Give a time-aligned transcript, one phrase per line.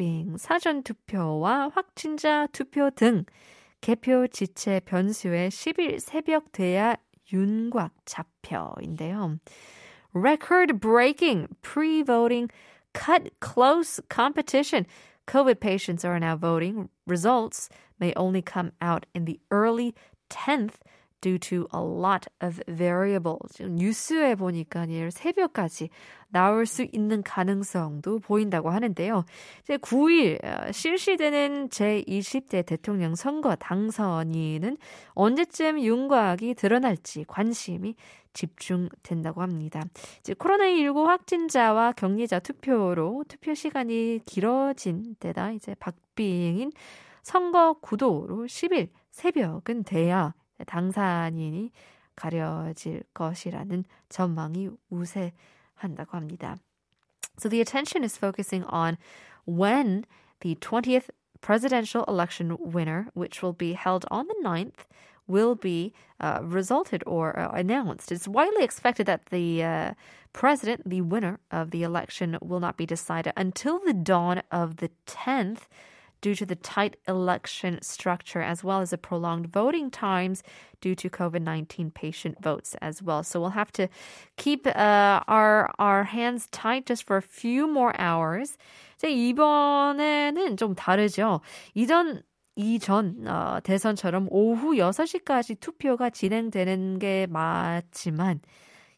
[0.00, 3.24] 박빙 사전 투표와 확진자 투표 등
[3.80, 6.96] 개표 지체 변수의 10일 새벽 돼야
[7.32, 9.38] 윤곽 잡혀인데요.
[10.14, 12.48] Record breaking pre-voting
[12.92, 14.86] cut close competition.
[15.26, 16.88] COVID patients are now voting.
[17.06, 19.94] Results may only come out in the early
[20.30, 20.76] 10th
[21.21, 23.61] due to a lot of variables.
[23.61, 25.89] 뉴스에 보니까 내일 새벽까지
[26.29, 29.25] 나올 수 있는 가능성도 보인다고 하는데요.
[29.63, 34.77] 이제 9일 어, 실시되는 제20대 대통령 선거 당선인은
[35.13, 37.95] 언제쯤 윤곽이 드러날지 관심이
[38.33, 39.83] 집중된다고 합니다.
[40.19, 46.71] 이제 코로나19 확진자와 격리자 투표로 투표 시간이 길어진 데다 이제 박빙인
[47.23, 50.33] 선거 구도로 10일 새벽은 돼야
[50.66, 51.70] 당사인이
[52.16, 56.56] 가려질 것이라는 전망이 우세한다고 합니다.
[57.38, 58.96] So the attention is focusing on
[59.44, 60.04] when
[60.40, 64.86] the 20th presidential election winner, which will be held on the 9th,
[65.26, 68.10] will be uh, resulted or uh, announced.
[68.10, 69.94] It's widely expected that the uh,
[70.32, 74.90] president, the winner of the election, will not be decided until the dawn of the
[75.06, 75.68] 10th
[76.21, 80.43] due to the tight election structure as well as the prolonged voting times
[80.79, 83.23] due to COVID-19 patient votes as well.
[83.23, 83.89] So we'll have to
[84.37, 88.57] keep uh, our our hands tight just for a few more hours.
[88.97, 91.41] 이제 이번에는 좀 다르죠.
[91.73, 92.21] 이전
[92.55, 98.41] 이전 어, 대선처럼 오후 6시까지 투표가 진행되는 게 맞지만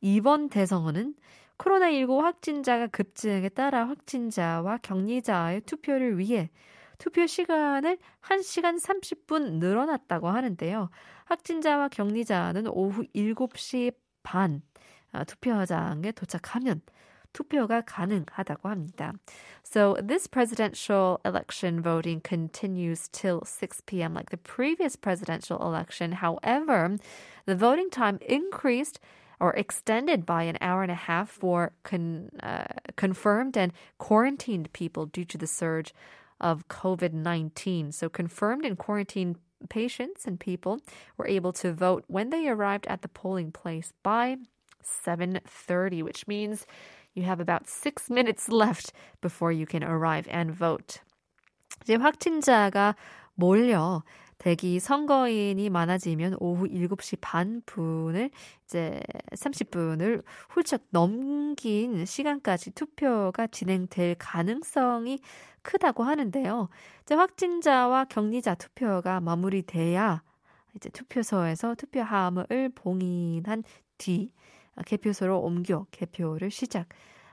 [0.00, 1.14] 이번 대선은
[1.58, 6.50] 코로나19 확진자가 급증에 따라 확진자와 격리자의 투표를 위해
[6.97, 10.89] 투표 시간을 1시간 30분 늘어났다고 하는데요.
[11.25, 13.93] 확진자와 격리자는 오후 7시
[14.23, 14.61] 반
[15.27, 16.81] 투표장에 도착하면
[17.33, 19.13] 투표가 가능하다고 합니다.
[19.63, 24.13] So this presidential election voting continues till 6 p.m.
[24.13, 26.13] like the previous presidential election.
[26.13, 26.97] However,
[27.45, 28.99] the voting time increased
[29.39, 32.65] or extended by an hour and a half for con, uh,
[32.95, 35.93] confirmed and quarantined people due to the surge
[36.39, 37.91] of COVID 19.
[37.91, 39.37] So, confirmed and quarantined
[39.69, 40.79] patients and people
[41.17, 44.37] were able to vote when they arrived at the polling place by
[44.83, 46.65] 7:30 which means
[47.13, 48.91] you have about 6 minutes left
[49.21, 50.99] before you can arrive and vote.
[51.81, 52.95] 이제 확진자가
[53.35, 54.03] 몰려
[54.38, 58.30] 대기 선거인이 많아지면 오후 7시 반 분을
[58.64, 59.00] 이제
[59.32, 65.18] 30분을 훌쩍 넘긴 시간까지 투표가 진행될 가능성이
[65.62, 66.68] 크다고 하는데요.
[67.02, 70.22] 이제 확진자와 격리자 투표가 마무리돼야
[70.76, 73.64] 이제 투표소에서 투표함을 봉인한
[73.98, 74.32] 뒤
[74.86, 76.88] 개표소로 옮겨 개표를 시작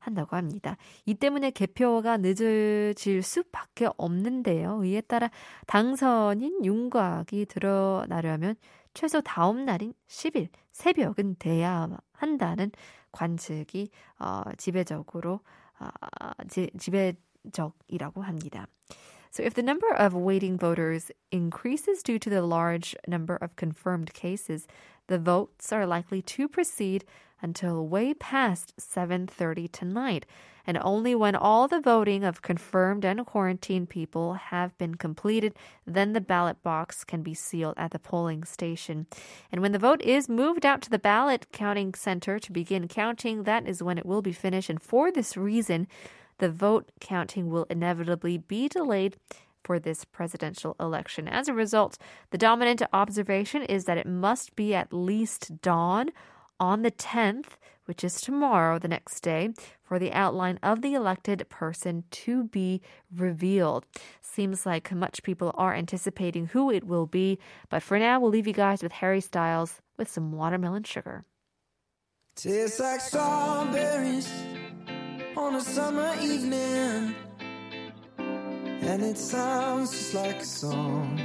[0.00, 0.76] 한다고 합니다.
[1.06, 4.84] 이 때문에 개표가 늦어질 수밖에 없는데요.
[4.84, 5.30] 이에 따라
[5.66, 8.56] 당선인 윤곽이 드러나려면
[8.94, 12.72] 최소 다음 날인 10일 새벽은 돼야 한다는
[13.12, 15.40] 관측이 어, 지배적으로
[15.78, 15.88] 어,
[16.48, 18.66] 지, 지배적이라고 합니다.
[19.30, 24.12] So, if the number of waiting voters increases due to the large number of confirmed
[24.12, 24.66] cases,
[25.06, 27.04] the votes are likely to proceed
[27.40, 30.26] until way past 7:30 tonight,
[30.66, 35.54] and only when all the voting of confirmed and quarantined people have been completed,
[35.86, 39.06] then the ballot box can be sealed at the polling station.
[39.52, 43.44] And when the vote is moved out to the ballot counting center to begin counting,
[43.44, 44.70] that is when it will be finished.
[44.70, 45.86] And for this reason,
[46.40, 49.16] the vote counting will inevitably be delayed
[49.62, 51.28] for this presidential election.
[51.28, 51.98] As a result,
[52.30, 56.10] the dominant observation is that it must be at least dawn
[56.58, 59.50] on the 10th, which is tomorrow, the next day,
[59.82, 62.80] for the outline of the elected person to be
[63.14, 63.84] revealed.
[64.20, 67.38] Seems like much people are anticipating who it will be,
[67.68, 71.24] but for now, we'll leave you guys with Harry Styles with some watermelon sugar.
[72.36, 74.30] Tastes like strawberries
[75.40, 77.14] on a summer evening,
[78.18, 81.18] and it sounds just like a song.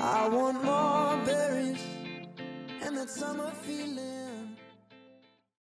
[0.00, 1.84] I want more berries
[2.82, 4.19] and that summer feeling.